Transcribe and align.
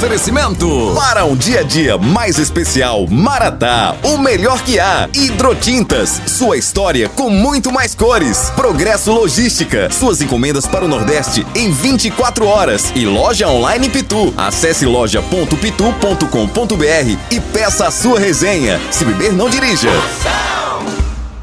Oferecimento 0.00 0.94
para 0.96 1.26
um 1.26 1.36
dia 1.36 1.60
a 1.60 1.62
dia 1.62 1.98
mais 1.98 2.38
especial, 2.38 3.06
Maratá, 3.06 3.94
o 4.02 4.16
melhor 4.16 4.62
que 4.62 4.80
há. 4.80 5.06
Hidrotintas, 5.12 6.22
sua 6.26 6.56
história 6.56 7.06
com 7.10 7.28
muito 7.28 7.70
mais 7.70 7.94
cores. 7.94 8.50
Progresso 8.56 9.12
Logística, 9.12 9.90
suas 9.90 10.22
encomendas 10.22 10.66
para 10.66 10.86
o 10.86 10.88
Nordeste 10.88 11.46
em 11.54 11.70
24 11.70 12.46
horas. 12.46 12.90
E 12.96 13.04
loja 13.04 13.46
online 13.46 13.90
Pitu. 13.90 14.32
Acesse 14.38 14.86
loja.pitu.com.br 14.86 17.18
e 17.30 17.38
peça 17.38 17.86
a 17.86 17.90
sua 17.90 18.18
resenha. 18.18 18.80
Se 18.90 19.04
beber, 19.04 19.34
não 19.34 19.50
dirija. 19.50 19.90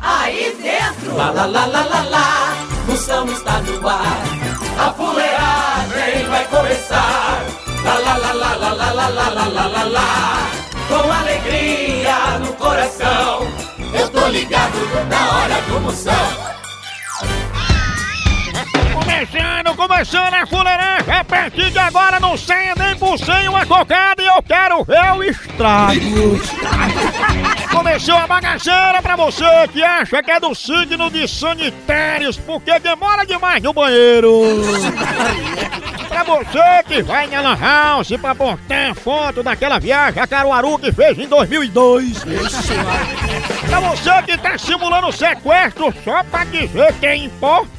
Aí 0.02 0.58
dentro. 0.60 1.16
Lá, 1.16 1.30
lá, 1.30 1.46
lá, 1.46 1.68
lá, 1.68 1.84
lá, 1.84 2.02
lá. 2.10 2.58
Está 2.92 3.22
no 3.22 3.88
ar. 3.88 4.24
A 4.80 4.90
na 15.10 15.38
hora 15.38 15.62
do 15.62 15.80
Moção. 15.82 16.14
Começando, 18.94 19.76
começando 19.76 20.34
a 20.34 20.48
fuleiragem. 20.48 21.14
A 21.14 21.24
partir 21.24 21.72
de 21.72 21.80
agora 21.80 22.20
não 22.20 22.38
saia 22.38 22.74
nem 22.78 22.96
bucem 22.96 23.50
uma 23.50 23.66
cocada 23.66 24.22
e 24.22 24.26
eu 24.26 24.42
quero 24.44 24.84
ver 24.84 25.12
o 25.14 25.24
estrago. 25.24 26.40
Começou 27.72 28.16
a 28.16 28.28
bagaceira 28.28 29.02
pra 29.02 29.16
você 29.16 29.46
que 29.74 29.84
acha 29.84 30.22
que 30.24 30.32
é 30.32 30.40
do 30.40 30.54
signo 30.56 31.10
de 31.10 31.28
sanitérios 31.28 32.38
porque 32.38 32.80
demora 32.80 33.26
demais 33.26 33.62
no 33.62 33.74
banheiro. 33.74 34.32
Pra 36.18 36.24
você 36.24 36.84
que 36.88 37.04
vai 37.04 37.28
na 37.28 37.42
Lan 37.42 37.56
House 37.56 38.18
pra 38.20 38.34
postar 38.34 38.96
foto 38.96 39.44
daquela 39.44 39.78
viagem 39.80 40.20
a 40.20 40.26
Caruaru 40.26 40.80
que 40.80 40.92
fez 40.92 41.16
em 41.20 41.28
2002. 41.28 42.24
Pra 43.70 43.80
você 43.80 44.24
que 44.24 44.36
tá 44.36 44.58
simulando 44.58 45.12
sequestro 45.12 45.94
só 46.04 46.24
pra 46.24 46.44
dizer 46.46 46.92
que 46.96 47.06
é 47.06 47.16
importante. 47.18 47.77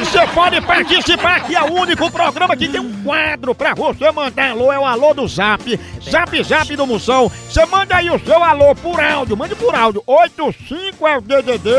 E 0.00 0.04
Você 0.04 0.26
pode 0.28 0.60
participar 0.60 1.36
aqui, 1.36 1.56
é 1.56 1.62
o 1.62 1.72
único 1.72 2.10
programa 2.10 2.56
que 2.56 2.68
tem 2.68 2.80
um 2.80 3.02
quadro 3.02 3.54
pra 3.54 3.74
você 3.74 4.10
mandar 4.10 4.50
alô, 4.50 4.72
é 4.72 4.78
o 4.78 4.84
alô 4.84 5.14
do 5.14 5.26
Zap. 5.26 5.78
Zap 6.02 6.42
Zap 6.42 6.76
do 6.76 6.86
Moção. 6.86 7.30
Você 7.48 7.64
manda 7.66 7.96
aí 7.96 8.10
o 8.10 8.18
seu 8.18 8.42
alô 8.42 8.74
por 8.74 9.00
áudio, 9.00 9.36
mande 9.36 9.54
por 9.54 9.74
áudio. 9.74 10.02
85 10.06 11.06
é 11.06 11.16
o 11.16 11.20
DDD 11.20 11.70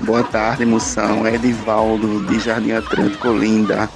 Boa 0.01 0.23
tarde, 0.23 0.67
moção. 0.67 1.27
É 1.27 1.37
Edivaldo, 1.37 2.27
de 2.27 2.41
Jardim 2.41 2.73
Atlântico 2.73 3.33
Linda. 3.33 3.89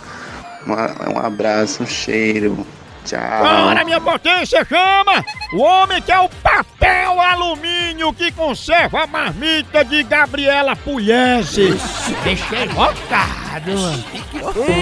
Um 0.66 1.18
abraço, 1.18 1.82
um 1.82 1.86
cheiro. 1.86 2.66
Tchau. 3.04 3.18
Para, 3.18 3.84
minha 3.84 4.00
potência, 4.00 4.64
chama! 4.64 5.24
O 5.54 5.60
homem 5.60 6.00
que 6.00 6.12
é 6.12 6.18
o 6.18 6.28
papel 6.28 7.20
alumínio 7.20 8.12
que 8.12 8.30
conserva 8.32 9.02
a 9.02 9.06
marmita 9.06 9.84
de 9.84 10.02
Gabriela 10.02 10.76
Pugliese. 10.76 11.78
Deixei 12.22 12.64
invocado! 12.64 13.72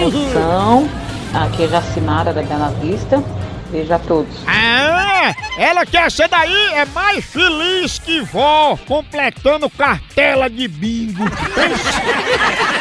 Moção, 0.01 0.89
aqui 1.35 1.65
é 1.65 1.69
Jacimara 1.69 2.33
da 2.33 2.43
Bela 2.43 2.71
Vista. 2.81 3.23
Beijo 3.71 3.95
a 3.95 3.99
todos. 4.01 4.35
Ah, 4.47 5.33
ela 5.57 5.87
que 5.87 5.97
essa 5.97 6.27
daí 6.27 6.73
é 6.75 6.85
mais 6.87 7.25
feliz 7.25 7.99
que 7.99 8.21
vó, 8.21 8.77
completando 8.87 9.71
cartela 9.71 10.51
de 10.51 10.67
bingo. 10.67 11.25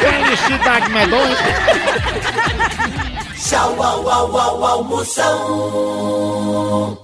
Felicidade 0.00 0.90
medonha. 0.90 1.36
Tchau, 3.38 3.82
au, 3.82 4.08
au, 4.08 4.36
au, 4.36 4.64
au, 4.64 4.84
Moção. 4.84 5.38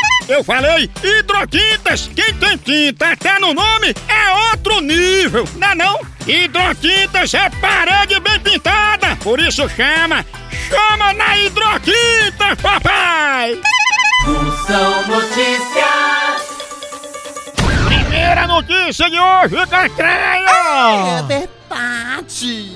Eu 0.31 0.43
falei 0.45 0.89
hidrotintas, 1.03 2.09
quem 2.15 2.33
tem 2.35 2.57
tinta 2.57 3.11
até 3.11 3.37
no 3.39 3.53
nome 3.53 3.93
é 4.07 4.51
outro 4.51 4.79
nível, 4.79 5.45
não 5.57 5.67
é 5.67 5.75
não? 5.75 5.99
Hidrotintas 6.25 7.33
é 7.33 7.49
parede 7.49 8.17
bem 8.21 8.39
pintada, 8.39 9.15
por 9.17 9.39
isso 9.41 9.67
chama, 9.69 10.25
chama 10.69 11.11
na 11.13 11.37
hidrotintas, 11.37 12.57
papai! 12.61 13.59
Moção 14.25 15.07
Notícias. 15.07 16.51
Primeira 17.87 18.47
notícia 18.47 19.09
de 19.09 19.19
hoje, 19.19 19.55
É 19.57 19.65
Catraia! 19.67 21.23
verdade! 21.23 22.71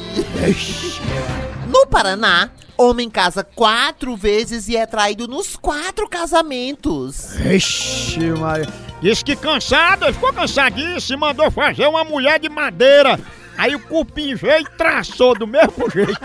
No 1.67 1.87
Paraná, 1.87 2.49
homem 2.77 3.09
casa 3.09 3.43
quatro 3.43 4.15
vezes 4.15 4.67
e 4.67 4.75
é 4.75 4.85
traído 4.85 5.27
nos 5.27 5.55
quatro 5.55 6.07
casamentos. 6.07 7.35
Ixi, 7.39 8.31
Maria. 8.31 8.67
Disse 9.01 9.23
que 9.23 9.35
cansado, 9.35 10.05
ficou 10.13 10.33
cansadíssimo 10.33 11.19
mandou 11.19 11.51
fazer 11.51 11.87
uma 11.87 12.03
mulher 12.03 12.39
de 12.39 12.49
madeira. 12.49 13.19
Aí 13.57 13.75
o 13.75 13.79
cupim 13.79 14.35
veio 14.35 14.61
e 14.61 14.77
traçou 14.77 15.37
do 15.37 15.47
mesmo 15.47 15.89
jeito. 15.93 16.19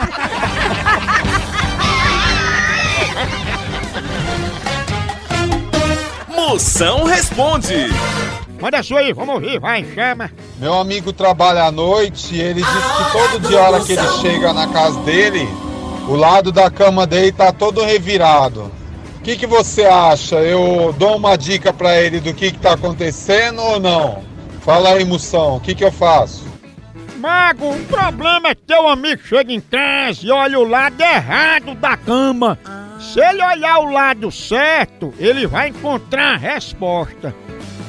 Moção 6.29 7.05
responde. 7.05 7.89
Manda 8.61 8.79
a 8.79 8.83
sua 8.83 9.01
aí, 9.01 9.13
vamos 9.13 9.37
ouvir, 9.37 9.59
vai, 9.59 9.85
chama. 9.95 10.31
Meu 10.59 10.75
amigo 10.75 11.13
trabalha 11.13 11.65
à 11.65 11.73
noite 11.73 12.35
e 12.35 12.41
ele 12.41 12.63
diz 12.63 12.69
que 12.69 13.13
todo 13.13 13.49
dia, 13.49 13.59
a 13.59 13.71
hora 13.71 13.85
que 13.85 13.93
ele 13.93 14.09
chega 14.21 14.53
na 14.53 14.69
casa 14.69 15.01
dele, 15.01 15.49
o 16.11 16.17
lado 16.17 16.51
da 16.51 16.69
cama 16.69 17.07
dele 17.07 17.31
tá 17.31 17.53
todo 17.53 17.85
revirado. 17.85 18.73
O 19.17 19.21
que, 19.23 19.37
que 19.37 19.47
você 19.47 19.85
acha? 19.85 20.41
Eu 20.41 20.93
dou 20.99 21.17
uma 21.17 21.39
dica 21.39 21.73
pra 21.73 22.01
ele 22.01 22.19
do 22.19 22.35
que, 22.35 22.51
que 22.51 22.59
tá 22.59 22.73
acontecendo 22.73 23.63
ou 23.63 23.79
não? 23.79 24.25
Fala 24.63 24.95
aí, 24.95 25.05
moção, 25.05 25.57
o 25.57 25.61
que, 25.61 25.73
que 25.73 25.85
eu 25.85 25.93
faço? 25.93 26.45
Mago, 27.17 27.71
o 27.71 27.85
problema 27.85 28.49
é 28.49 28.55
que 28.57 28.63
teu 28.63 28.89
amigo 28.89 29.23
chega 29.23 29.53
em 29.53 29.61
casa 29.61 30.27
e 30.27 30.33
olha 30.33 30.59
o 30.59 30.69
lado 30.69 31.01
errado 31.01 31.77
da 31.77 31.97
cama. 31.97 32.59
Se 32.99 33.21
ele 33.21 33.45
olhar 33.45 33.79
o 33.79 33.93
lado 33.93 34.33
certo, 34.33 35.15
ele 35.17 35.47
vai 35.47 35.69
encontrar 35.69 36.35
a 36.35 36.39
resposta. 36.39 37.33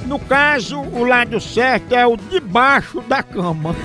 No 0.05 0.19
caso, 0.19 0.79
o 0.79 1.03
lado 1.03 1.41
certo 1.41 1.95
é 1.95 2.05
o 2.05 2.15
de 2.15 2.39
baixo 2.39 3.01
da 3.01 3.23
cama. 3.23 3.75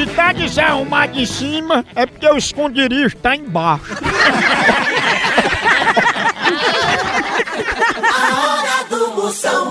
Se 0.00 0.06
tá 0.06 0.32
desarrumado 0.32 1.20
em 1.20 1.26
cima, 1.26 1.84
é 1.94 2.06
porque 2.06 2.26
o 2.26 2.38
esconderijo 2.38 3.14
tá 3.18 3.36
embaixo. 3.36 3.98
A 8.08 8.38
hora 8.38 8.84
do 8.88 9.08
Moção. 9.14 9.68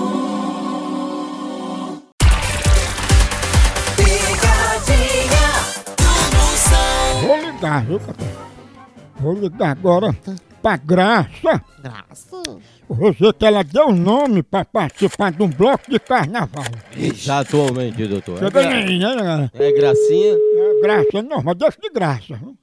Vou 7.22 7.36
ligar, 7.36 7.84
viu, 7.84 7.98
Capitão? 7.98 8.28
Vou 9.18 9.34
ligar 9.34 9.70
agora 9.72 10.16
pra 10.62 10.76
Graça. 10.76 11.62
Graça. 11.80 12.42
Que 13.38 13.46
ela 13.46 13.62
deu 13.62 13.92
nome 13.92 14.42
pra 14.42 14.64
participar 14.64 15.32
de 15.32 15.42
um 15.42 15.48
bloco 15.48 15.90
de 15.90 15.98
carnaval. 16.00 16.64
Exatamente, 16.96 18.06
doutor. 18.06 18.36
É, 18.36 18.38
Chega 18.38 18.50
gra- 18.62 18.70
aí, 18.70 18.98
né, 18.98 19.14
galera? 19.16 19.50
é 19.54 19.72
gracinha. 19.72 20.34
É 20.34 20.80
graça, 20.82 21.22
não, 21.22 21.42
mas 21.42 21.56
deixa 21.56 21.78
de 21.80 21.88
graça. 21.90 22.34
viu? 22.36 22.56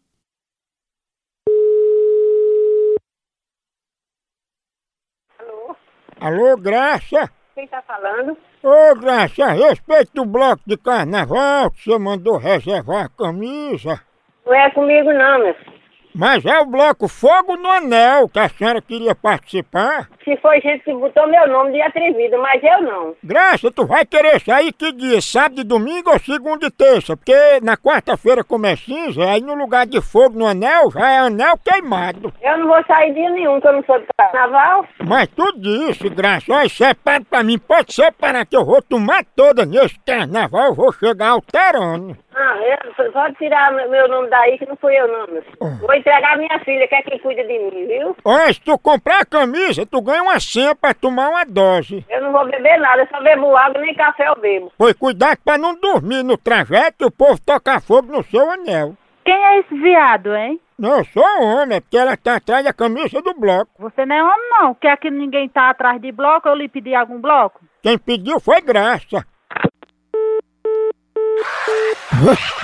Alô, 6.19 6.57
Graça? 6.57 7.29
Quem 7.53 7.67
tá 7.67 7.81
falando? 7.81 8.37
Ô, 8.63 8.95
Graça, 8.99 9.45
a 9.45 9.51
respeito 9.53 10.11
do 10.13 10.25
bloco 10.25 10.61
de 10.65 10.77
carnaval 10.77 11.71
que 11.71 11.83
você 11.83 11.97
mandou 11.97 12.37
reservar 12.37 13.05
a 13.05 13.09
camisa. 13.09 14.01
Não 14.45 14.53
é 14.53 14.69
comigo 14.71 15.11
não, 15.13 15.39
meu. 15.39 15.53
filho. 15.55 15.76
Mas 16.17 16.43
é 16.43 16.59
o 16.59 16.65
bloco 16.65 17.07
Fogo 17.07 17.55
no 17.57 17.69
Anel 17.69 18.27
que 18.27 18.39
a 18.39 18.49
senhora 18.49 18.81
queria 18.81 19.13
participar. 19.13 20.09
Se 20.23 20.35
foi 20.37 20.59
gente 20.61 20.83
que 20.83 20.91
botou 20.91 21.27
meu 21.27 21.47
nome 21.47 21.73
de 21.73 21.81
atrevido, 21.81 22.39
mas 22.39 22.59
eu 22.63 22.81
não. 22.81 23.15
Graça, 23.23 23.71
tu 23.71 23.85
vai 23.85 24.03
querer 24.03 24.41
sair 24.41 24.73
que 24.73 24.91
dia? 24.93 25.21
Sábado 25.21 25.61
e 25.61 25.63
domingo 25.63 26.09
ou 26.09 26.19
segunda 26.19 26.65
e 26.65 26.71
terça? 26.71 27.15
Porque 27.15 27.61
na 27.61 27.77
quarta-feira 27.77 28.43
como 28.43 28.65
é 28.65 28.75
cinza, 28.75 29.29
aí 29.29 29.41
no 29.41 29.53
lugar 29.53 29.85
de 29.85 30.01
fogo 30.01 30.39
no 30.39 30.47
anel 30.47 30.89
já 30.89 31.07
é 31.07 31.19
anel 31.19 31.55
queimado. 31.63 32.33
Eu 32.41 32.57
não 32.57 32.67
vou 32.67 32.83
sair 32.87 33.13
dia 33.13 33.29
nenhum, 33.29 33.61
que 33.61 33.67
eu 33.67 33.73
não 33.73 33.83
sou 33.83 33.99
do 33.99 34.07
carnaval. 34.17 34.87
Mas 35.07 35.27
tu 35.27 35.53
disse, 35.59 36.09
Graça, 36.09 36.51
olha, 36.51 36.67
separa 36.67 37.23
pra 37.29 37.43
mim, 37.43 37.59
pode 37.59 37.93
separar 37.93 38.43
que 38.43 38.57
eu 38.57 38.65
vou 38.65 38.81
tomar 38.81 39.23
toda 39.35 39.67
nesse 39.67 39.99
carnaval, 39.99 40.69
eu 40.69 40.73
vou 40.73 40.91
chegar 40.91 41.29
alterando. 41.29 42.17
Ah, 42.39 42.55
eu, 42.99 43.11
pode 43.11 43.35
tirar 43.37 43.71
meu- 43.71 44.07
nome 44.07 44.29
daí, 44.29 44.59
que 44.59 44.65
não 44.67 44.75
fui 44.75 44.93
eu 44.95 45.07
não, 45.07 45.25
meu. 45.27 45.41
filho. 45.41 45.57
Vou 45.81 45.93
entregar 45.95 46.33
a 46.33 46.37
minha 46.37 46.59
filha, 46.59 46.87
que 46.87 46.93
é 46.93 47.01
quem 47.01 47.17
cuida 47.17 47.43
de 47.43 47.57
mim, 47.57 47.87
viu? 47.87 48.15
Olha, 48.23 48.53
se 48.53 48.61
tu 48.61 48.77
comprar 48.77 49.21
a 49.21 49.25
camisa, 49.25 49.87
tu 49.87 49.99
ganha 50.01 50.21
uma 50.21 50.39
senha 50.39 50.75
pra 50.75 50.93
tomar 50.93 51.29
uma 51.29 51.43
dose. 51.43 52.05
Eu 52.07 52.21
não 52.21 52.31
vou 52.31 52.45
beber 52.45 52.77
nada, 52.79 53.01
eu 53.01 53.07
só 53.07 53.19
bebo 53.23 53.55
água, 53.57 53.81
nem 53.81 53.95
café 53.95 54.27
eu 54.27 54.35
bebo. 54.35 54.71
Pois 54.77 54.93
cuidado 54.93 55.39
pra 55.43 55.57
não 55.57 55.73
dormir 55.79 56.21
no 56.23 56.37
trajeto 56.37 57.03
e 57.03 57.05
o 57.05 57.11
povo 57.11 57.39
tocar 57.43 57.81
fogo 57.81 58.11
no 58.11 58.23
seu 58.25 58.47
anel. 58.51 58.93
Quem 59.25 59.35
é 59.35 59.59
esse 59.59 59.75
viado, 59.75 60.35
hein? 60.35 60.59
Não, 60.77 60.99
eu 60.99 61.05
sou 61.05 61.23
homem, 61.41 61.77
é 61.77 61.81
porque 61.81 61.97
ela 61.97 62.15
tá 62.15 62.35
atrás 62.35 62.63
da 62.63 62.71
camisa 62.71 63.19
do 63.19 63.33
bloco. 63.33 63.71
Você 63.79 64.05
não 64.05 64.15
é 64.15 64.23
homem, 64.23 64.49
não. 64.61 64.75
Quer 64.75 64.95
que 64.97 65.09
ninguém 65.09 65.49
tá 65.49 65.71
atrás 65.71 65.99
de 65.99 66.11
bloco? 66.11 66.47
Eu 66.47 66.53
lhe 66.53 66.69
pedi 66.69 66.93
algum 66.93 67.19
bloco? 67.19 67.59
Quem 67.81 67.97
pediu 67.97 68.39
foi 68.39 68.61
graça. 68.61 69.25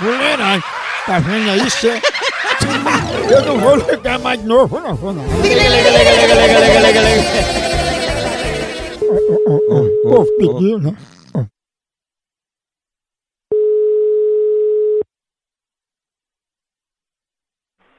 Mulheragem, 0.00 0.62
tá 1.06 1.18
vendo 1.20 1.50
aí, 1.50 1.70
cê? 1.70 2.00
Eu 3.30 3.42
não 3.42 3.58
vou 3.58 3.76
ligar 3.76 4.18
mais 4.18 4.40
de 4.40 4.46
novo, 4.46 4.80
não 4.80 4.94
vou 4.94 5.12
não. 5.12 5.24
Povo 10.02 10.36
pediu, 10.38 10.78
né? 10.78 10.96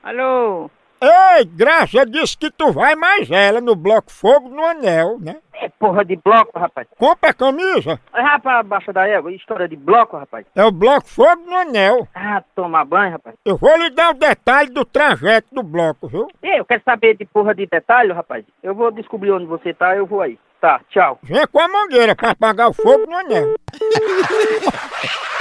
Alô? 0.04 0.70
Ei, 1.02 1.46
Graça 1.46 2.06
disse 2.06 2.38
que 2.38 2.50
tu 2.50 2.72
vai 2.72 2.96
mais 2.96 3.30
ela 3.30 3.60
no 3.62 3.76
bloco 3.76 4.12
Fogo 4.12 4.50
no 4.50 4.64
Anel, 4.66 5.18
né? 5.20 5.38
É 5.54 5.70
porra 5.80 6.04
de 6.04 6.16
bloco, 6.16 6.58
rapaz. 6.58 6.88
Compra 6.98 7.30
a 7.30 7.34
camisa. 7.34 8.00
Ai, 8.14 8.24
rapaz, 8.24 8.66
baixa 8.68 8.92
da 8.94 9.08
égua. 9.08 9.32
História 9.32 9.68
de 9.68 9.76
bloco, 9.76 10.18
rapaz. 10.18 10.46
É 10.56 10.64
o 10.64 10.72
bloco 10.72 11.08
Fogo 11.08 11.44
no 11.46 11.56
Anel. 11.56 12.08
Ah, 12.14 12.44
tomar 12.56 12.86
banho, 12.86 13.12
rapaz. 13.14 13.36
Eu 13.46 13.58
vou 13.58 13.76
lhe 13.78 13.90
dar 13.90 14.12
o 14.12 14.18
detalhe 14.18 14.70
do 14.70 14.86
trajeto 14.86 15.48
do 15.54 15.64
bloco, 15.64 16.08
viu? 16.08 16.28
Ei, 16.44 16.60
eu 16.60 16.66
quero 16.66 16.82
saber 16.84 17.16
de 17.18 17.26
porra 17.26 17.54
de 17.54 17.66
detalhe, 17.68 18.12
rapaz. 18.12 18.46
Eu 18.64 18.74
vou 18.76 18.92
descobrir 18.92 19.32
onde 19.32 19.46
você 19.46 19.74
tá, 19.74 19.96
eu 19.96 20.06
vou 20.06 20.22
aí. 20.22 20.38
Tá, 20.62 20.80
tchau. 20.90 21.20
Vem 21.22 21.46
com 21.48 21.60
a 21.60 21.68
mangueira 21.68 22.16
pra 22.16 22.32
apagar 22.32 22.70
o 22.70 22.74
fogo 22.74 23.06
no 23.06 23.16
anel. 23.16 23.56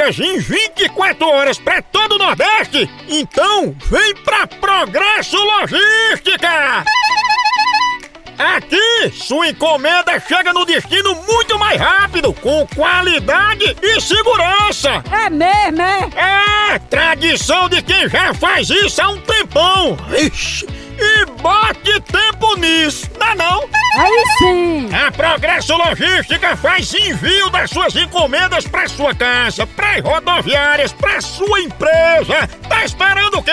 entregas 0.00 0.18
em 0.18 0.38
24 0.38 1.28
horas 1.28 1.58
pra 1.58 1.82
todo 1.82 2.14
o 2.14 2.18
Nordeste? 2.18 2.88
Então 3.08 3.74
vem 3.86 4.14
pra 4.24 4.46
Progresso 4.46 5.36
Logística! 5.36 6.84
Aqui, 8.38 9.12
sua 9.12 9.48
encomenda 9.48 10.18
chega 10.26 10.54
no 10.54 10.64
destino 10.64 11.14
muito 11.26 11.58
mais 11.58 11.78
rápido, 11.78 12.32
com 12.32 12.66
qualidade 12.68 13.76
e 13.82 14.00
segurança. 14.00 15.04
É 15.12 15.28
mesmo, 15.28 15.82
é? 15.82 16.74
É, 16.74 16.78
tradição 16.78 17.68
de 17.68 17.82
quem 17.82 18.08
já 18.08 18.32
faz 18.32 18.70
isso 18.70 19.02
há 19.02 19.10
um 19.10 19.20
tempão. 19.20 19.98
Ixi, 20.18 20.66
e 20.66 21.26
bote 21.42 22.00
tempo 22.00 22.56
nisso, 22.56 23.10
não 23.18 23.26
é 23.26 23.34
não? 23.34 23.69
Aí 23.96 24.24
sim! 24.38 24.88
A 24.94 25.10
Progresso 25.10 25.76
Logística 25.76 26.56
faz 26.56 26.94
envio 26.94 27.50
das 27.50 27.70
suas 27.70 27.94
encomendas 27.96 28.66
para 28.66 28.88
sua 28.88 29.14
casa, 29.14 29.66
para 29.66 30.00
rodoviárias, 30.00 30.92
para 30.92 31.20
sua 31.20 31.60
empresa. 31.60 32.48
Tá 32.68 32.84
esperando 32.84 33.38
o 33.38 33.42
quê? 33.42 33.52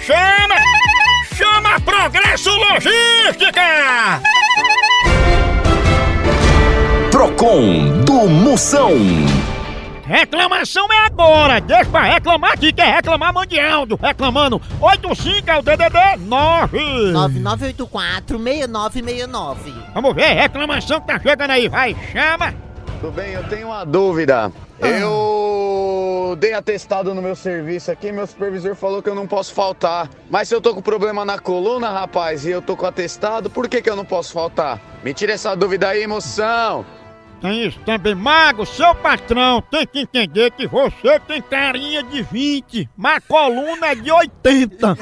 Chama! 0.00 0.56
Chama 1.34 1.80
Progresso 1.80 2.50
Logística! 2.50 3.62
Procon 7.10 8.00
do 8.04 8.28
Moção. 8.28 8.92
Reclamação 10.04 10.86
é 10.92 11.06
agora! 11.06 11.60
Deixa 11.60 11.84
pra 11.84 12.02
reclamar 12.02 12.52
aqui, 12.52 12.72
quer 12.72 12.94
reclamar 12.94 13.32
Mandialdo! 13.32 13.98
Reclamando 14.02 14.60
85 14.80 15.50
é 15.50 15.58
o 15.58 15.62
DDD 15.62 16.16
9! 16.18 16.78
9984-6969. 18.28 19.56
Vamos 19.94 20.14
ver, 20.14 20.32
reclamação 20.34 21.00
que 21.00 21.06
tá 21.06 21.20
chegando 21.20 21.50
aí, 21.50 21.68
vai, 21.68 21.96
chama! 22.12 22.52
Tudo 23.00 23.12
bem, 23.12 23.32
eu 23.32 23.44
tenho 23.44 23.68
uma 23.68 23.84
dúvida. 23.84 24.52
Eu 24.82 26.36
dei 26.38 26.54
atestado 26.54 27.14
no 27.14 27.22
meu 27.22 27.36
serviço 27.36 27.90
aqui, 27.90 28.10
meu 28.10 28.26
supervisor 28.26 28.74
falou 28.74 29.02
que 29.02 29.08
eu 29.08 29.14
não 29.14 29.26
posso 29.26 29.54
faltar. 29.54 30.10
Mas 30.28 30.48
se 30.48 30.54
eu 30.54 30.60
tô 30.60 30.74
com 30.74 30.82
problema 30.82 31.24
na 31.24 31.38
coluna, 31.38 31.90
rapaz, 31.90 32.44
e 32.44 32.50
eu 32.50 32.60
tô 32.60 32.76
com 32.76 32.86
atestado, 32.86 33.48
por 33.48 33.68
que, 33.68 33.80
que 33.80 33.88
eu 33.88 33.96
não 33.96 34.04
posso 34.04 34.32
faltar? 34.32 34.80
Me 35.04 35.14
tira 35.14 35.32
essa 35.32 35.54
dúvida 35.54 35.88
aí, 35.88 36.06
moção. 36.06 36.84
Tem 37.42 37.66
isso 37.66 37.78
também. 37.80 38.14
Mago, 38.14 38.64
seu 38.64 38.94
patrão 38.94 39.60
tem 39.60 39.84
que 39.84 39.98
entender 39.98 40.52
que 40.52 40.68
você 40.68 41.18
tem 41.18 41.42
carinha 41.42 42.00
de 42.04 42.22
20, 42.22 42.88
mas 42.96 43.22
coluna 43.26 43.88
é 43.88 43.94
de 43.96 44.12
80. 44.12 44.96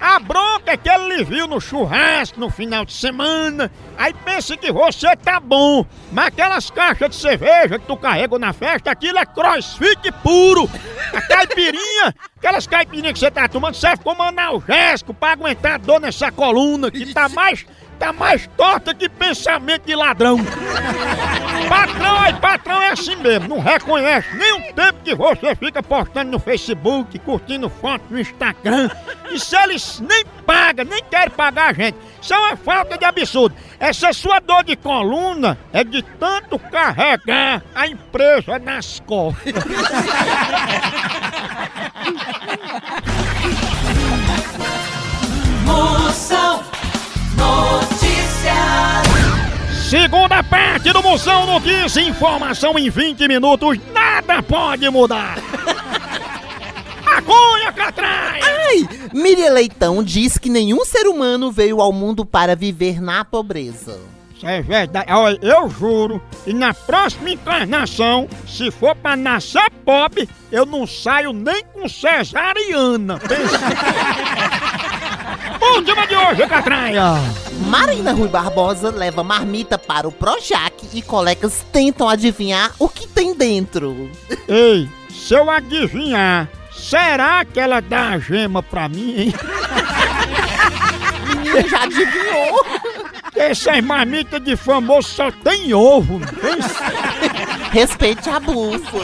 A 0.00 0.20
bronca 0.20 0.72
é 0.72 0.76
que 0.76 0.88
ele 0.88 1.16
lhe 1.16 1.24
viu 1.24 1.48
no 1.48 1.60
churrasco 1.60 2.38
no 2.38 2.48
final 2.48 2.84
de 2.84 2.92
semana. 2.92 3.70
Aí 3.96 4.14
pensa 4.24 4.56
que 4.56 4.70
você 4.70 5.16
tá 5.16 5.40
bom. 5.40 5.84
Mas 6.12 6.28
aquelas 6.28 6.70
caixas 6.70 7.10
de 7.10 7.16
cerveja 7.16 7.80
que 7.80 7.86
tu 7.86 7.96
carrega 7.96 8.38
na 8.38 8.52
festa, 8.52 8.92
aquilo 8.92 9.18
é 9.18 9.26
crossfit 9.26 10.12
puro. 10.22 10.70
A 11.12 11.20
caipirinha, 11.20 12.14
aquelas 12.36 12.66
caipirinhas 12.66 13.14
que 13.14 13.18
você 13.18 13.30
tá 13.30 13.48
tomando, 13.48 13.74
serve 13.74 14.04
como 14.04 14.22
analgésico 14.22 15.12
pra 15.12 15.32
aguentar 15.32 15.74
a 15.74 15.78
dor 15.78 16.00
nessa 16.00 16.30
coluna 16.30 16.92
que 16.92 17.12
tá 17.12 17.28
mais. 17.28 17.66
Tá 17.98 18.12
mais 18.12 18.48
torta 18.56 18.94
que 18.94 19.08
pensamento 19.08 19.84
de 19.84 19.94
ladrão. 19.94 20.38
Patrão, 21.68 22.20
aí 22.20 22.32
patrão 22.34 22.80
é 22.80 22.90
assim 22.90 23.16
mesmo, 23.16 23.48
não 23.48 23.58
reconhece 23.58 24.28
nem 24.36 24.52
o 24.52 24.72
tempo 24.72 25.00
que 25.04 25.14
você 25.14 25.54
fica 25.56 25.82
postando 25.82 26.30
no 26.30 26.38
Facebook, 26.38 27.18
curtindo 27.18 27.68
foto 27.68 28.04
no 28.08 28.20
Instagram. 28.20 28.88
E 29.30 29.38
se 29.38 29.56
eles 29.56 30.00
nem 30.00 30.24
pagam, 30.46 30.86
nem 30.86 31.02
querem 31.10 31.30
pagar 31.30 31.70
a 31.70 31.72
gente, 31.72 31.98
isso 32.22 32.32
é 32.32 32.38
uma 32.38 32.56
falta 32.56 32.96
de 32.96 33.04
absurdo. 33.04 33.54
Essa 33.78 34.12
sua 34.12 34.40
dor 34.40 34.64
de 34.64 34.76
coluna 34.76 35.58
é 35.72 35.84
de 35.84 36.02
tanto 36.02 36.58
carregar 36.58 37.62
a 37.74 37.86
empresa 37.86 38.58
nas 38.58 39.00
costas. 39.00 39.54
Segunda 49.88 50.42
parte 50.42 50.92
do 50.92 51.02
Moção 51.02 51.46
Notícia, 51.46 52.02
informação 52.02 52.78
em 52.78 52.90
20 52.90 53.26
minutos, 53.26 53.78
nada 53.92 54.42
pode 54.42 54.88
mudar. 54.90 55.38
Agulha, 57.16 57.72
Catraia! 57.72 58.44
Ai! 58.44 58.88
Miriam 59.14 59.52
Leitão 59.52 60.02
diz 60.02 60.36
que 60.36 60.50
nenhum 60.50 60.84
ser 60.84 61.06
humano 61.06 61.50
veio 61.50 61.80
ao 61.80 61.90
mundo 61.90 62.26
para 62.26 62.54
viver 62.54 63.00
na 63.00 63.24
pobreza. 63.24 63.98
Isso 64.36 64.46
é 64.46 64.62
verdade. 64.62 65.10
Olha, 65.10 65.38
eu 65.42 65.68
juro, 65.68 66.22
e 66.46 66.52
na 66.54 66.72
próxima 66.72 67.30
encarnação, 67.30 68.28
se 68.46 68.70
for 68.70 68.94
pra 68.94 69.16
nascer 69.16 69.68
pobre, 69.84 70.28
eu 70.52 70.64
não 70.64 70.86
saio 70.86 71.32
nem 71.32 71.64
com 71.64 71.88
cesariana. 71.88 73.18
Última 75.74 76.06
de 76.06 76.16
hoje, 76.16 76.46
Catraia! 76.46 77.14
Marina 77.66 78.12
Rui 78.12 78.28
Barbosa 78.28 78.90
leva 78.90 79.22
marmita 79.22 79.78
para 79.78 80.08
o 80.08 80.12
Projac 80.12 80.74
e 80.92 81.02
colegas 81.02 81.64
tentam 81.72 82.08
adivinhar 82.08 82.72
o 82.78 82.88
que 82.88 83.06
tem 83.06 83.34
dentro. 83.34 84.10
Ei, 84.48 84.88
se 85.10 85.34
eu 85.34 85.50
adivinhar, 85.50 86.48
será 86.72 87.44
que 87.44 87.60
ela 87.60 87.80
dá 87.80 88.10
a 88.10 88.18
gema 88.18 88.62
pra 88.62 88.88
mim, 88.88 89.14
hein? 89.18 89.34
Menina 91.28 91.68
já 91.68 91.82
adivinhou. 91.82 92.64
Essas 93.36 93.80
marmitas 93.82 94.42
de 94.42 94.56
famoso 94.56 95.08
só 95.08 95.30
tem 95.30 95.72
ovo. 95.74 96.20
Respeite 97.70 98.30
a 98.30 98.40
bufa. 98.40 98.98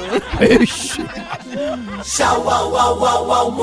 Ixi. 0.60 1.04
Tchau, 2.02 2.48
au, 2.50 2.76
au, 2.76 3.04
au, 3.04 3.32
au, 3.32 3.62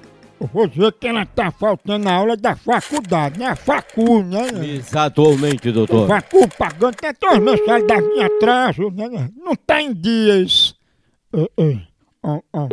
Eu 0.41 0.47
vou 0.47 0.67
dizer 0.67 0.91
que 0.93 1.07
ela 1.07 1.23
tá 1.23 1.51
faltando 1.51 2.09
a 2.09 2.13
aula 2.13 2.35
da 2.35 2.55
faculdade, 2.55 3.37
né? 3.37 3.45
A 3.45 3.55
facu, 3.55 4.23
né? 4.23 4.47
Exatamente, 4.73 5.71
doutor. 5.71 6.07
Facu 6.07 6.47
pagando, 6.57 6.95
tem 6.95 7.11
até 7.11 7.27
as 7.27 7.37
mensalidades 7.37 8.09
em 8.09 8.23
atraso, 8.23 8.89
né? 8.89 9.29
Não 9.37 9.55
tá 9.55 9.79
em 9.79 9.93
dias. 9.93 10.73
Om, 11.31 12.41
om. 12.51 12.71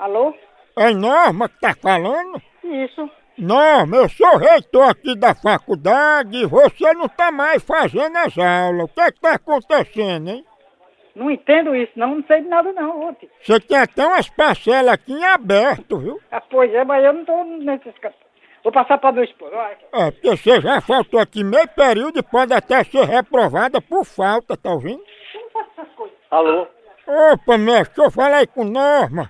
Alô? 0.00 0.34
É 0.76 0.92
Norma 0.92 1.48
que 1.48 1.60
tá 1.60 1.76
falando? 1.80 2.42
Isso. 2.64 3.08
Norma, 3.38 3.96
eu 3.96 4.08
sou 4.08 4.36
reitor 4.36 4.90
aqui 4.90 5.16
da 5.16 5.34
faculdade 5.34 6.36
e 6.36 6.46
você 6.46 6.92
não 6.94 7.08
tá 7.08 7.30
mais 7.30 7.62
fazendo 7.62 8.16
as 8.16 8.36
aulas. 8.36 8.84
O 8.84 8.88
que 8.88 9.00
é 9.00 9.12
que 9.12 9.20
tá 9.20 9.34
acontecendo, 9.34 10.28
hein? 10.28 10.44
Não 11.14 11.30
entendo 11.30 11.74
isso, 11.74 11.92
não. 11.96 12.16
Não 12.16 12.24
sei 12.24 12.42
de 12.42 12.48
nada, 12.48 12.72
não, 12.72 13.08
ontem. 13.08 13.28
Você 13.42 13.58
tem 13.60 13.78
até 13.78 14.06
umas 14.06 14.28
parcelas 14.28 14.92
aqui 14.92 15.12
em 15.12 15.24
aberto, 15.24 15.98
viu? 15.98 16.20
Ah, 16.30 16.40
pois 16.40 16.72
é, 16.72 16.84
mas 16.84 17.04
eu 17.04 17.12
não 17.12 17.24
tô 17.24 17.44
nesses... 17.44 17.94
Vou 18.62 18.72
passar 18.72 18.98
para 18.98 19.12
meu 19.12 19.24
esposo. 19.24 19.52
É, 19.54 20.10
porque 20.10 20.36
você 20.36 20.60
já 20.60 20.80
faltou 20.82 21.18
aqui 21.18 21.42
meio 21.42 21.66
período 21.68 22.18
e 22.18 22.22
pode 22.22 22.52
até 22.52 22.84
ser 22.84 23.04
reprovada 23.04 23.80
por 23.80 24.04
falta, 24.04 24.56
tá 24.56 24.70
ouvindo? 24.70 25.02
Alô? 26.30 26.66
Opa, 27.06 27.58
mestre, 27.58 27.96
deixa 27.96 28.02
eu 28.02 28.10
falar 28.10 28.36
aí 28.36 28.46
com 28.46 28.64
Norma. 28.64 29.28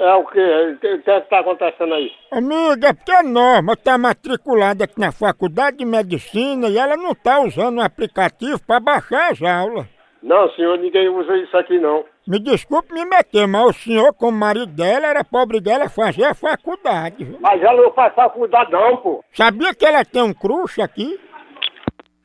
É 0.00 0.14
o 0.14 0.24
quê? 0.24 0.40
O 0.40 0.78
que 0.78 0.94
o 0.94 1.02
que 1.02 1.10
é 1.10 1.20
que 1.20 1.28
tá 1.28 1.40
acontecendo 1.40 1.92
aí? 1.92 2.10
Amiga, 2.32 2.88
é 2.88 2.94
porque 2.94 3.12
a 3.12 3.22
Norma 3.22 3.76
tá 3.76 3.98
matriculada 3.98 4.84
aqui 4.84 4.98
na 4.98 5.12
faculdade 5.12 5.76
de 5.76 5.84
medicina 5.84 6.68
e 6.68 6.78
ela 6.78 6.96
não 6.96 7.14
tá 7.14 7.38
usando 7.42 7.76
o 7.76 7.82
aplicativo 7.82 8.58
para 8.66 8.80
baixar 8.80 9.30
as 9.30 9.42
aulas. 9.42 9.86
Não, 10.22 10.48
senhor, 10.52 10.78
ninguém 10.78 11.06
usa 11.10 11.36
isso 11.36 11.54
aqui 11.54 11.78
não. 11.78 12.02
Me 12.26 12.38
desculpe 12.38 12.94
me 12.94 13.04
meter, 13.04 13.46
mas 13.46 13.66
o 13.66 13.72
senhor, 13.74 14.14
como 14.14 14.38
marido 14.38 14.72
dela, 14.72 15.06
era 15.06 15.22
pra 15.22 15.42
obrigar 15.42 15.74
ela 15.74 15.84
a 15.84 15.90
fazer 15.90 16.24
a 16.24 16.34
faculdade. 16.34 17.22
Viu? 17.22 17.36
Mas 17.38 17.62
ela 17.62 17.82
não 17.82 17.92
faz 17.92 18.14
faculdade 18.14 18.72
não, 18.72 18.96
pô. 18.96 19.22
Sabia 19.34 19.74
que 19.74 19.84
ela 19.84 20.02
tem 20.02 20.22
um 20.22 20.32
crush 20.32 20.80
aqui? 20.80 21.20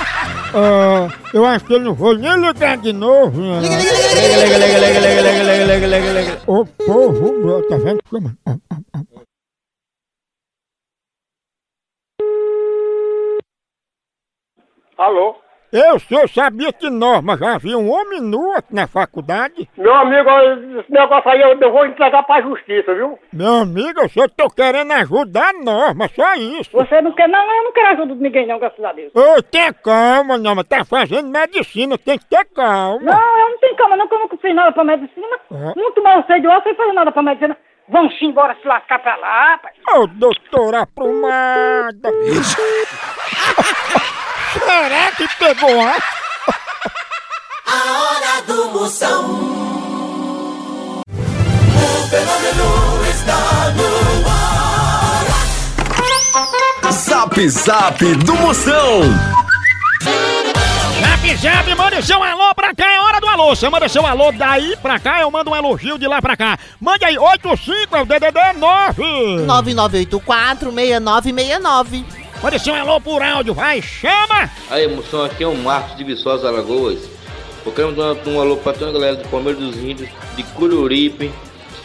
Ah, 0.54 1.08
eu 1.34 1.46
acho 1.46 1.66
que 1.66 1.74
eu 1.74 1.80
não 1.80 1.94
vou 1.94 2.16
nem 2.18 2.36
ligar 2.39 2.77
de 2.77 2.94
novo. 2.94 3.39
né? 3.42 3.60
Liga, 3.62 4.58
liga, 4.58 4.58
liga, 4.58 4.80
liga, 4.80 5.00
liga, 5.00 5.22
liga, 5.22 5.44
liga, 5.44 5.66
liga, 5.66 5.88
liga, 5.88 6.22
liga. 6.22 6.42
Ô 6.48 6.66
povo, 6.66 7.42
bro, 7.42 7.68
tá 7.68 7.77
vendo? 7.77 8.00
Ah, 8.46 8.56
ah, 8.72 8.77
ah. 8.94 9.01
Alô? 14.98 15.36
Eu, 15.72 16.00
senhor 16.00 16.30
sabia 16.30 16.72
que 16.72 16.90
Norma 16.90 17.38
já 17.38 17.56
havia 17.56 17.78
um 17.78 17.92
homem 17.92 18.22
nu 18.22 18.54
aqui 18.54 18.74
na 18.74 18.88
faculdade? 18.88 19.70
Meu 19.78 19.94
amigo, 19.94 20.30
esse 20.80 20.92
negócio 20.92 21.30
aí 21.30 21.42
eu 21.42 21.58
eu 21.60 21.72
vou 21.72 21.86
entregar 21.86 22.24
pra 22.24 22.42
justiça, 22.42 22.94
viu? 22.94 23.20
Meu 23.34 23.56
amigo, 23.56 24.00
eu 24.00 24.10
só 24.10 24.28
tô 24.30 24.50
querendo 24.50 24.94
ajudar 24.94 25.50
a 25.50 25.54
Norma, 25.54 26.08
só 26.08 26.36
isso. 26.36 26.72
Você 26.72 27.02
não 27.02 27.12
quer, 27.12 27.28
não, 27.28 27.40
eu 27.40 27.64
não 27.66 27.74
quero 27.74 27.88
ajuda 27.90 28.16
de 28.16 28.22
ninguém, 28.22 28.48
não, 28.48 28.60
graças 28.60 28.84
a 28.84 28.94
Deus. 28.94 29.12
Ô, 29.14 29.42
tenha 29.44 29.74
calma, 29.74 30.38
Norma, 30.38 30.64
tá 30.64 30.86
fazendo 30.86 31.30
medicina, 31.30 31.98
tem 31.98 32.18
que 32.18 32.26
ter 32.26 32.46
calma. 32.46 33.00
Não, 33.02 33.40
eu 33.40 33.50
não 33.50 33.60
tenho 33.60 33.76
calma, 33.76 33.98
não, 33.98 34.08
que 34.08 34.16
eu 34.16 34.20
nunca 34.20 34.38
fiz 34.38 34.56
nada 34.56 34.72
pra 34.72 34.84
medicina. 34.86 35.38
Ah. 35.52 35.74
Muito 35.76 36.02
mal 36.02 36.20
eu 36.20 36.24
sei 36.28 36.40
de 36.40 36.48
osso 36.48 36.64
sem 36.64 36.76
fazer 36.76 36.94
nada 36.94 37.12
pra 37.12 37.22
medicina. 37.22 37.58
Vamos 37.90 38.14
embora 38.22 38.56
se 38.62 38.68
lascar 38.68 39.00
pra 39.00 39.16
lá, 39.18 39.52
rapaz. 39.52 39.76
Ô, 39.96 40.08
doutora 40.08 40.82
aprumada. 40.82 42.10
Será 44.54 45.12
que 45.12 45.27
pegou, 45.38 45.82
ah? 45.82 45.98
A 47.66 48.01
hora 48.01 48.42
do 48.44 48.70
Moção. 48.72 49.25
O 51.06 52.08
fenômeno 52.10 53.06
está 53.10 53.72
no 53.75 54.27
ar. 54.30 55.27
Zap 56.92 57.50
Zap 57.50 58.16
do 58.16 58.36
Moção. 58.36 59.01
Zap 61.01 61.38
Zap, 61.38 61.75
mande 61.75 62.01
seu 62.06 62.24
alô 62.24 62.56
pra 62.56 62.74
cá, 62.74 62.89
é 62.92 63.01
hora 63.01 63.20
do 63.20 63.27
alô. 63.27 63.50
Você 63.50 63.70
manda 63.70 63.89
seu 63.89 64.06
alô 64.06 64.32
daí 64.32 64.77
pra 64.77 64.98
cá, 64.98 65.20
eu 65.22 65.30
mando 65.30 65.51
um 65.51 65.56
elogio 65.56 65.98
de 65.98 66.08
lá 66.08 66.22
pra 66.22 66.38
cá. 66.38 66.58
Mande 66.80 67.04
aí, 67.04 67.18
85 67.18 67.96
é 67.96 68.01
o 68.01 68.06
DDD 68.06 68.54
9. 68.58 69.46
9984-6969. 72.41 72.44
Mande 72.44 72.60
seu 72.60 72.75
alô 72.75 73.00
por 73.01 73.22
áudio, 73.22 73.53
vai, 73.53 73.82
chama. 73.82 74.50
Aí, 74.70 74.88
moção, 74.88 75.24
aqui 75.24 75.44
é 75.44 75.48
o 75.48 75.56
Marcos 75.56 75.98
de 75.98 76.03
Viçosa, 76.03 76.48
Alagoas. 76.48 77.00
Eu 77.65 77.72
quero 77.72 77.89
mandar 77.96 78.15
um 78.29 78.39
alô 78.39 78.58
pra 78.58 78.74
toda 78.74 78.89
a 78.89 78.94
galera 78.94 79.15
do 79.17 79.27
Palmeiras 79.29 79.62
dos 79.62 79.75
Índios, 79.77 80.10
de 80.36 80.44
Cururipe, 80.44 81.32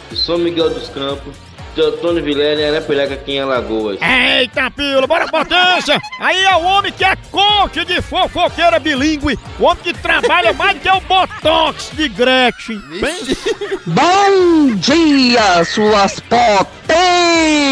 de 0.09 0.17
São 0.17 0.37
Miguel 0.37 0.69
dos 0.69 0.87
Campos, 0.89 1.33
de 1.75 1.81
Antônio 1.81 2.23
Vilela 2.23 2.61
e 2.61 2.65
Arapiraca 2.69 3.15
aqui 3.15 3.33
em 3.33 3.39
Alagoas. 3.41 3.97
Eita, 4.01 4.69
pila, 4.71 5.05
bora 5.07 5.27
potência! 5.27 5.99
Aí 6.19 6.41
é 6.43 6.55
o 6.55 6.61
homem 6.63 6.91
que 6.93 7.03
é 7.03 7.15
coach 7.31 7.83
de 7.83 8.01
fofoqueira 8.01 8.79
bilíngue, 8.79 9.37
o 9.59 9.63
homem 9.65 9.83
que 9.83 9.91
trabalha 9.93 10.53
mais 10.53 10.77
que 10.79 10.89
o 10.89 11.01
Botox 11.01 11.89
de 11.93 12.07
Gretchen. 12.09 12.77
Bem- 13.01 13.37
Bom 13.87 14.75
dia, 14.75 15.65
suas 15.65 16.19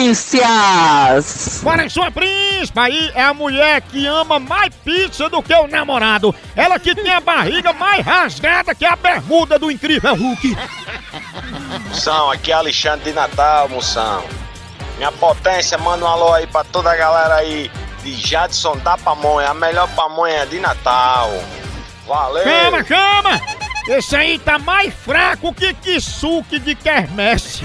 potências! 0.01 1.61
Bora, 1.63 1.89
sua 1.89 2.11
príncipa 2.11 2.83
aí 2.83 3.11
é 3.15 3.23
a 3.23 3.33
mulher 3.33 3.81
que 3.81 4.05
ama 4.05 4.39
mais 4.39 4.73
pizza 4.83 5.29
do 5.29 5.41
que 5.41 5.53
o 5.53 5.67
namorado. 5.67 6.35
Ela 6.55 6.77
que 6.79 6.93
tem 6.93 7.11
a 7.11 7.19
barriga 7.19 7.73
mais 7.73 8.05
rasgada 8.05 8.75
que 8.75 8.85
a 8.85 8.95
bermuda 8.95 9.57
do 9.57 9.71
incrível 9.71 10.15
Hulk. 10.15 10.57
Moção, 11.87 12.31
aqui 12.31 12.51
é 12.51 12.55
Alexandre 12.55 13.05
de 13.05 13.13
Natal, 13.13 13.69
moção. 13.69 14.23
Minha 14.97 15.11
potência, 15.11 15.77
manda 15.77 16.05
um 16.05 16.07
alô 16.07 16.33
aí 16.33 16.47
pra 16.47 16.63
toda 16.63 16.91
a 16.91 16.95
galera 16.95 17.35
aí 17.35 17.71
de 18.03 18.13
Jadson 18.13 18.77
da 18.77 18.97
Pamonha, 18.97 19.49
a 19.49 19.53
melhor 19.53 19.87
pamonha 19.95 20.45
de 20.45 20.59
Natal. 20.59 21.31
Valeu! 22.07 22.43
Chama, 22.43 22.83
chama! 22.83 23.41
Esse 23.87 24.15
aí 24.15 24.37
tá 24.39 24.59
mais 24.59 24.93
fraco 24.93 25.53
que 25.53 25.73
Kisuke 25.73 26.59
de 26.59 26.75
Kermesse. 26.75 27.63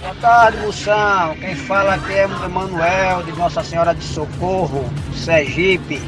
Boa 0.00 0.14
tarde, 0.20 0.58
Moção. 0.58 1.36
Quem 1.36 1.54
fala 1.54 1.94
aqui 1.94 2.14
é 2.14 2.26
o 2.26 2.44
Emanuel, 2.44 3.22
de 3.24 3.32
Nossa 3.32 3.62
Senhora 3.62 3.94
de 3.94 4.02
Socorro, 4.02 4.90
Sergipe. 5.14 6.00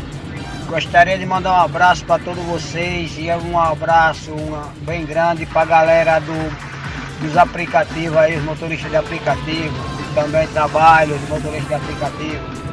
Gostaria 0.67 1.19
de 1.19 1.27
mandar 1.27 1.53
um 1.53 1.65
abraço 1.65 2.05
para 2.05 2.23
todos 2.23 2.43
vocês 2.45 3.13
e 3.19 3.29
um 3.31 3.59
abraço 3.59 4.33
bem 4.83 5.05
grande 5.05 5.45
para 5.45 5.63
a 5.63 5.65
galera 5.65 6.21
do, 6.21 7.21
dos 7.21 7.37
aplicativos 7.37 8.17
aí, 8.17 8.37
os 8.37 8.45
motoristas 8.45 8.91
de 8.91 8.97
aplicativo, 8.97 9.75
que 9.99 10.15
também 10.15 10.47
trabalham, 10.49 11.17
os 11.17 11.29
motoristas 11.29 11.69
de 11.69 11.75
aplicativo. 11.75 12.70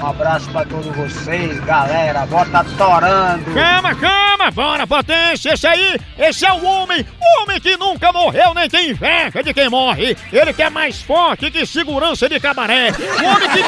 Um 0.00 0.06
abraço 0.06 0.50
para 0.50 0.64
todos 0.64 0.86
vocês, 0.96 1.60
galera. 1.60 2.24
Bota 2.24 2.64
torando. 2.78 3.52
Chama, 3.52 3.94
chama! 3.94 4.50
Bora, 4.50 4.86
potência! 4.86 5.52
Esse 5.52 5.66
aí, 5.66 5.98
esse 6.18 6.46
é 6.46 6.52
o 6.52 6.64
homem! 6.64 7.06
O 7.20 7.42
homem 7.42 7.60
que 7.60 7.76
nunca 7.76 8.10
morreu 8.10 8.54
nem 8.54 8.66
tem 8.68 8.90
inveja 8.90 9.42
de 9.42 9.52
quem 9.52 9.68
morre! 9.68 10.16
Ele 10.32 10.54
que 10.54 10.62
é 10.62 10.70
mais 10.70 11.02
forte 11.02 11.50
que 11.50 11.66
segurança 11.66 12.30
de 12.30 12.40
cabaré! 12.40 12.92
O 12.92 13.24
homem 13.26 13.48
que. 13.50 13.60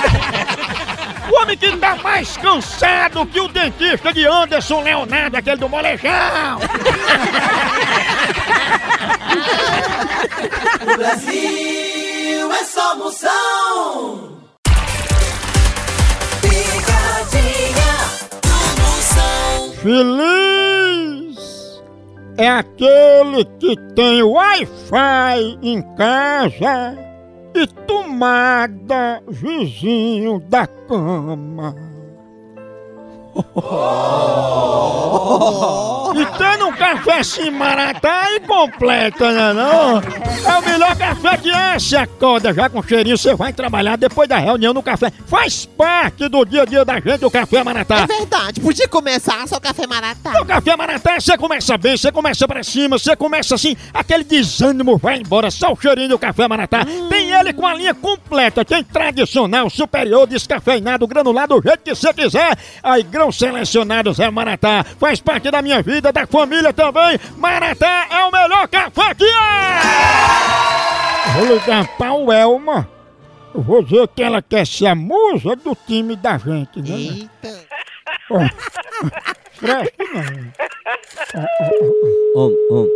O 1.30 1.42
homem 1.42 1.56
que 1.56 1.76
tá 1.76 1.94
mais 1.96 2.36
cansado 2.38 3.26
que 3.26 3.40
o 3.40 3.48
dentista 3.48 4.12
de 4.12 4.26
Anderson 4.26 4.82
Leonardo, 4.82 5.36
aquele 5.36 5.56
do 5.56 5.68
molejão! 5.68 6.10
O 10.82 10.96
Brasil 10.96 12.52
é 12.52 12.64
só 12.64 12.96
moção. 12.96 13.31
Feliz 19.82 21.82
é 22.38 22.48
aquele 22.48 23.44
que 23.58 23.74
tem 23.96 24.22
Wi-Fi 24.22 25.58
em 25.60 25.82
casa 25.96 26.96
e 27.52 27.66
tomada 27.66 29.20
vizinho 29.26 30.38
da 30.38 30.68
cama. 30.68 31.74
E 36.14 36.26
tendo 36.36 36.66
um 36.66 36.72
café 36.72 37.20
assim 37.20 37.50
maratá 37.50 38.26
e 38.32 38.40
completa, 38.40 39.32
né 39.32 39.52
não? 39.54 39.98
É 39.98 40.58
o 40.58 40.62
melhor 40.62 40.94
café 40.94 41.36
que 41.38 41.50
é, 41.50 41.78
você 41.78 41.96
acorda 41.96 42.52
já 42.52 42.68
com 42.68 42.82
cheirinho, 42.82 43.16
você 43.16 43.34
vai 43.34 43.52
trabalhar 43.52 43.96
depois 43.96 44.28
da 44.28 44.36
reunião 44.36 44.74
no 44.74 44.82
café. 44.82 45.10
Faz 45.26 45.64
parte 45.64 46.28
do 46.28 46.44
dia 46.44 46.62
a 46.62 46.64
dia 46.66 46.84
da 46.84 47.00
gente 47.00 47.24
o 47.24 47.30
café 47.30 47.64
maratá. 47.64 48.00
É 48.00 48.06
verdade, 48.06 48.60
podia 48.60 48.86
começar 48.86 49.48
só 49.48 49.58
café 49.58 49.86
maratá. 49.86 50.42
O 50.42 50.44
café 50.44 50.76
maratá, 50.76 51.18
você 51.18 51.38
começa 51.38 51.78
bem, 51.78 51.96
você 51.96 52.12
começa 52.12 52.46
pra 52.46 52.62
cima, 52.62 52.98
você 52.98 53.16
começa 53.16 53.54
assim, 53.54 53.74
aquele 53.94 54.24
desânimo 54.24 54.98
vai 54.98 55.16
embora, 55.18 55.50
só 55.50 55.72
o 55.72 55.80
cheirinho 55.80 56.10
do 56.10 56.18
café 56.18 56.46
maratá. 56.46 56.84
Tem 57.08 57.21
ele 57.32 57.52
com 57.52 57.66
a 57.66 57.74
linha 57.74 57.94
completa, 57.94 58.64
tem 58.64 58.84
tradicional, 58.84 59.68
superior, 59.70 60.26
descafeinado, 60.26 61.06
granulado, 61.06 61.60
do 61.60 61.68
jeito 61.68 61.82
que 61.82 61.94
você 61.94 62.12
quiser. 62.12 62.56
Aí, 62.82 63.02
grão 63.02 63.32
selecionado 63.32 64.12
Zé 64.12 64.30
Maratá, 64.30 64.84
faz 64.98 65.20
parte 65.20 65.50
da 65.50 65.62
minha 65.62 65.82
vida, 65.82 66.12
da 66.12 66.26
família 66.26 66.72
também. 66.72 67.18
Maratá 67.36 68.06
é 68.10 68.24
o 68.24 68.30
melhor 68.30 68.68
café 68.68 69.14
que 69.14 69.24
é! 69.24 69.80
Vou 71.36 71.54
ligar 71.54 71.86
pra 71.96 72.12
o 72.12 72.32
Elma. 72.32 72.88
Vou 73.54 73.82
dizer 73.82 74.08
que 74.08 74.22
ela 74.22 74.40
quer 74.40 74.66
ser 74.66 74.86
a 74.86 74.94
musa 74.94 75.56
do 75.56 75.76
time 75.86 76.16
da 76.16 76.38
gente, 76.38 76.80
né? 76.80 76.96
Eita! 76.96 77.72
Fresco 79.62 80.02
não. 80.12 80.52
Om, 82.34 82.52
om. 82.70 82.88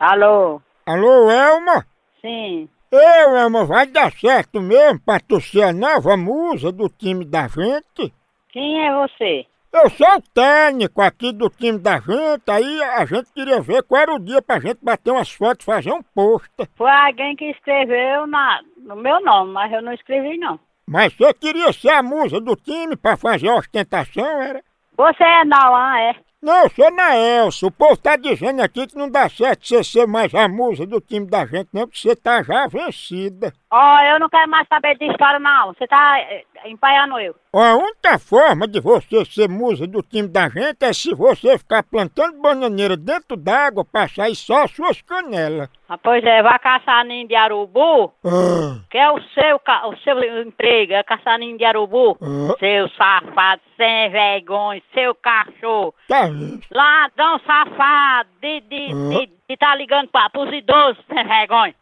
Alô? 0.00 0.62
Alô, 0.86 1.30
Elma? 1.30 1.84
Sim. 2.22 2.70
Eu, 2.90 3.36
Elma, 3.36 3.66
vai 3.66 3.86
dar 3.86 4.10
certo 4.12 4.58
mesmo 4.58 4.98
pra 4.98 5.20
tu 5.20 5.38
ser 5.42 5.62
a 5.62 5.74
nova 5.74 6.16
musa 6.16 6.72
do 6.72 6.88
time 6.88 7.22
da 7.22 7.46
gente? 7.48 8.10
Quem 8.48 8.82
é 8.82 8.94
você? 8.94 9.44
Eu 9.70 9.90
sou 9.90 10.16
o 10.16 10.22
técnico 10.34 11.02
aqui 11.02 11.34
do 11.34 11.50
time 11.50 11.78
da 11.78 12.00
gente, 12.00 12.50
aí 12.50 12.82
a 12.82 13.04
gente 13.04 13.30
queria 13.34 13.60
ver 13.60 13.82
qual 13.82 14.00
era 14.00 14.14
o 14.14 14.18
dia 14.18 14.40
pra 14.40 14.58
gente 14.58 14.78
bater 14.82 15.10
umas 15.10 15.30
fotos, 15.30 15.66
fazer 15.66 15.92
um 15.92 16.02
pôster. 16.02 16.66
Foi 16.76 16.90
alguém 16.90 17.36
que 17.36 17.50
escreveu 17.50 18.26
na, 18.26 18.62
no 18.78 18.96
meu 18.96 19.22
nome, 19.22 19.52
mas 19.52 19.70
eu 19.70 19.82
não 19.82 19.92
escrevi 19.92 20.38
não. 20.38 20.58
Mas 20.88 21.12
você 21.12 21.34
queria 21.34 21.74
ser 21.74 21.90
a 21.90 22.02
musa 22.02 22.40
do 22.40 22.56
time 22.56 22.96
pra 22.96 23.18
fazer 23.18 23.50
a 23.50 23.56
ostentação, 23.56 24.40
era? 24.40 24.62
Você 24.96 25.22
é 25.22 25.44
Nauan, 25.44 25.98
é? 25.98 26.16
Não, 26.42 26.64
eu 26.64 27.50
sou. 27.50 27.68
O 27.68 27.72
povo 27.72 27.96
tá 27.98 28.16
dizendo 28.16 28.62
aqui 28.62 28.86
que 28.86 28.96
não 28.96 29.10
dá 29.10 29.28
certo 29.28 29.66
você 29.66 29.84
ser 29.84 30.06
mais 30.06 30.34
a 30.34 30.48
musa 30.48 30.86
do 30.86 30.98
time 31.00 31.26
da 31.26 31.44
gente, 31.44 31.68
não, 31.72 31.82
porque 31.86 31.98
você 32.00 32.16
tá 32.16 32.42
já 32.42 32.66
vencida. 32.66 33.52
Ó, 33.70 34.00
eu 34.04 34.18
não 34.18 34.28
quero 34.28 34.50
mais 34.50 34.66
saber 34.66 34.96
de 34.96 35.04
história 35.04 35.38
não. 35.38 35.74
Você 35.74 35.86
tá 35.86 36.18
eh, 36.18 36.44
empaiando 36.64 37.18
eu. 37.20 37.34
Ó, 37.52 37.62
A 37.62 37.76
única 37.76 38.18
forma 38.18 38.66
de 38.66 38.80
você 38.80 39.24
ser 39.26 39.48
musa 39.48 39.86
do 39.86 40.02
time 40.02 40.28
da 40.28 40.48
gente 40.48 40.82
é 40.82 40.92
se 40.92 41.14
você 41.14 41.58
ficar 41.58 41.82
plantando 41.82 42.40
bananeira 42.40 42.96
dentro 42.96 43.36
d'água 43.36 43.84
pra 43.84 44.08
sair 44.08 44.34
só 44.34 44.64
as 44.64 44.70
suas 44.70 45.02
canelas. 45.02 45.68
Ah, 45.92 45.98
Pois 45.98 46.22
é, 46.22 46.40
vai 46.40 46.56
caçar 46.60 47.04
ninho 47.04 47.26
de 47.26 47.34
arubu, 47.34 48.12
Ah, 48.24 48.78
que 48.88 48.96
é 48.96 49.10
o 49.10 49.20
seu, 49.34 49.56
o 49.56 49.96
seu 50.04 50.42
emprego, 50.42 50.92
é 50.92 51.02
caçar 51.02 51.36
ninho 51.38 51.58
de 51.58 51.64
arubu. 51.64 52.16
Ah. 52.22 52.54
Seu 52.60 52.88
safado, 52.90 53.60
sem 53.76 54.08
vergonha, 54.10 54.80
seu 54.94 55.12
cachorro. 55.16 55.92
tá 56.08 56.28
isso. 56.28 56.60
Ladrão 56.70 57.40
safado, 57.40 58.28
de, 58.40 58.60
de, 58.60 58.92
Ah. 58.92 59.18
de, 59.18 59.30
de 59.48 59.56
tá 59.56 59.74
ligando 59.74 60.08
pra, 60.12 60.30
pros 60.30 60.52
idosos, 60.52 61.04
sem 61.12 61.24
vergonha. 61.26 61.74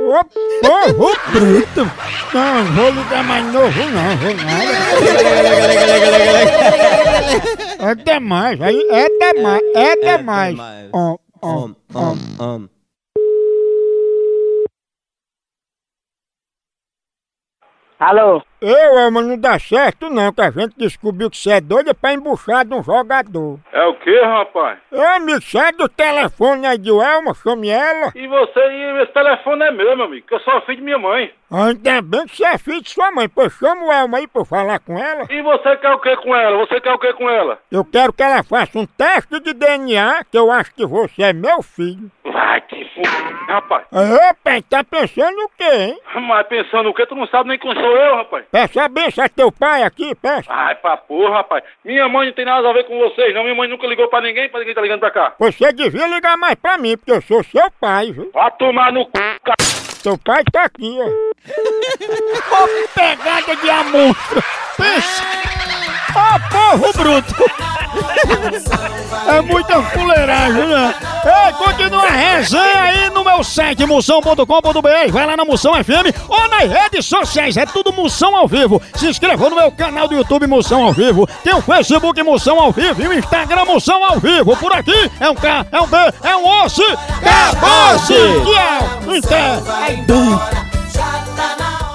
Ô, 0.00 0.22
porro 0.62 1.16
bruto! 1.32 1.90
Não, 2.34 2.64
vou 2.74 2.90
ligar 2.90 3.24
mais 3.24 3.44
novo 3.46 3.80
não, 3.90 4.16
vou 4.18 4.34
nada. 4.44 4.72
É 7.90 7.94
demais, 7.94 8.60
aí 8.60 8.78
é 8.90 9.08
demais, 9.32 9.62
é 9.74 9.96
demais. 10.18 10.56
Om, 10.92 11.16
Um 11.40 11.50
um 11.50 11.76
um, 11.94 12.02
um, 12.02 12.18
um, 12.40 12.50
um. 12.50 12.70
Hello. 18.00 18.42
Eu, 18.60 18.98
é, 18.98 19.10
mas 19.10 19.26
não 19.26 19.38
dá 19.38 19.58
certo 19.58 20.10
não, 20.10 20.32
que 20.32 20.40
a 20.40 20.50
gente 20.50 20.74
descobriu 20.76 21.30
que 21.30 21.36
você 21.36 21.52
é 21.52 21.60
doida 21.60 21.94
pra 21.94 22.12
embuchar 22.12 22.64
de 22.64 22.74
um 22.74 22.82
jogador. 22.82 23.58
É 23.72 23.84
o 23.84 23.94
que, 23.94 24.20
rapaz? 24.20 24.78
Ô, 24.90 25.00
amigo, 25.00 25.40
sai 25.42 25.72
do 25.72 25.88
telefone 25.88 26.66
aí 26.66 26.78
de 26.78 26.90
Elma, 26.90 27.34
chame 27.34 27.68
ela. 27.68 28.12
E 28.14 28.26
você, 28.26 28.60
e 28.60 29.02
esse 29.02 29.12
telefone 29.12 29.62
é 29.64 29.70
meu, 29.70 29.96
meu 29.96 30.06
amigo, 30.06 30.26
que 30.26 30.34
eu 30.34 30.40
sou 30.40 30.60
filho 30.62 30.78
de 30.78 30.82
minha 30.82 30.98
mãe. 30.98 31.32
Ainda 31.50 32.02
bem 32.02 32.26
que 32.26 32.36
você 32.36 32.44
é 32.44 32.58
filho 32.58 32.82
de 32.82 32.90
sua 32.90 33.10
mãe, 33.10 33.28
pois 33.28 33.52
chama 33.54 33.86
o 33.86 33.92
Elma 33.92 34.18
aí 34.18 34.26
pra 34.26 34.42
eu 34.42 34.44
falar 34.44 34.80
com 34.80 34.98
ela. 34.98 35.26
E 35.30 35.40
você 35.40 35.76
quer 35.76 35.90
o 35.90 36.00
que 36.00 36.16
com 36.16 36.34
ela? 36.34 36.58
Você 36.58 36.80
quer 36.80 36.92
o 36.92 36.98
que 36.98 37.12
com 37.14 37.30
ela? 37.30 37.58
Eu 37.70 37.84
quero 37.84 38.12
que 38.12 38.22
ela 38.22 38.42
faça 38.42 38.78
um 38.78 38.84
teste 38.84 39.40
de 39.40 39.54
DNA, 39.54 40.24
que 40.30 40.36
eu 40.36 40.50
acho 40.50 40.74
que 40.74 40.84
você 40.84 41.22
é 41.22 41.32
meu 41.32 41.62
filho. 41.62 42.10
Vai 42.24 42.60
que 42.62 42.82
f... 42.82 43.02
rapaz. 43.48 43.86
Ô, 43.90 44.34
pai, 44.44 44.60
tá 44.62 44.84
pensando 44.84 45.38
o 45.38 45.48
quê, 45.56 45.64
hein? 45.64 45.98
Mas 46.20 46.46
pensando 46.48 46.90
o 46.90 46.94
que? 46.94 47.06
Tu 47.06 47.14
não 47.14 47.26
sabe 47.28 47.48
nem 47.48 47.58
quem 47.58 47.72
sou 47.72 47.96
eu, 47.96 48.16
rapaz. 48.16 48.44
Peça 48.50 48.82
a 48.82 48.88
benção 48.88 49.24
a 49.24 49.28
teu 49.28 49.52
pai 49.52 49.82
aqui, 49.82 50.14
peça. 50.14 50.46
Ai, 50.50 50.74
pra 50.76 50.96
porra, 50.96 51.36
rapaz. 51.36 51.62
Minha 51.84 52.08
mãe 52.08 52.26
não 52.28 52.34
tem 52.34 52.44
nada 52.46 52.68
a 52.68 52.72
ver 52.72 52.84
com 52.84 52.98
vocês, 52.98 53.34
não. 53.34 53.42
Minha 53.42 53.54
mãe 53.54 53.68
nunca 53.68 53.86
ligou 53.86 54.08
pra 54.08 54.20
ninguém, 54.22 54.48
pra 54.48 54.60
ninguém 54.60 54.74
tá 54.74 54.80
ligando 54.80 55.00
pra 55.00 55.10
cá. 55.10 55.34
Você 55.38 55.72
devia 55.72 56.06
ligar 56.06 56.36
mais 56.38 56.54
pra 56.54 56.78
mim, 56.78 56.96
porque 56.96 57.12
eu 57.12 57.20
sou 57.22 57.42
seu 57.44 57.70
pai, 57.80 58.10
viu? 58.12 58.30
Vai 58.32 58.50
tomar 58.52 58.90
no 58.92 59.02
c... 59.04 59.10
ca- 59.44 59.54
Seu 59.60 60.16
pai 60.18 60.42
tá 60.50 60.62
aqui, 60.64 60.96
ó. 60.98 61.08
Ô, 61.08 62.68
pegada 62.94 63.56
de 63.56 63.70
amostra. 63.70 64.42
Pensa. 64.76 65.57
Ó 66.14 66.36
oh, 66.36 66.40
porro 66.50 66.92
bruto! 66.92 67.34
É 69.26 69.40
muita 69.40 69.82
fuleiragem, 69.82 70.66
né? 70.66 70.94
Ei, 71.24 71.52
continua 71.52 72.04
a 72.04 72.10
resenha 72.10 72.82
aí 72.82 73.10
no 73.10 73.24
meu 73.24 73.42
site, 73.44 73.84
moção.com.br. 73.84 75.12
Vai 75.12 75.26
lá 75.26 75.36
na 75.36 75.44
Moção 75.44 75.72
FM 75.74 76.16
ou 76.28 76.48
nas 76.48 76.70
redes 76.70 77.06
sociais. 77.06 77.56
É 77.56 77.66
tudo 77.66 77.92
Moção 77.92 78.36
ao 78.36 78.46
vivo. 78.46 78.80
Se 78.94 79.08
inscreva 79.08 79.50
no 79.50 79.56
meu 79.56 79.70
canal 79.72 80.08
do 80.08 80.14
YouTube 80.14 80.46
Moção 80.46 80.84
ao 80.84 80.92
vivo. 80.92 81.28
Tem 81.42 81.54
o 81.54 81.62
Facebook 81.62 82.22
Moção 82.22 82.58
ao 82.60 82.72
vivo 82.72 83.02
e 83.02 83.08
o 83.08 83.12
Instagram 83.12 83.64
Moção 83.64 84.04
ao 84.04 84.18
vivo. 84.18 84.56
Por 84.56 84.72
aqui 84.72 85.10
é 85.20 85.28
um 85.28 85.34
K, 85.34 85.66
é 85.70 85.80
um 85.80 85.86
B, 85.86 85.96
é 86.22 86.36
um 86.36 86.64
osso. 86.64 86.82
Acabou-se! 87.22 88.14
Tchau! 88.14 89.00
Já 90.92 91.24
tá 91.36 91.56
na 91.58 91.87